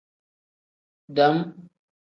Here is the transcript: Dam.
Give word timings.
Dam. 1.15 1.35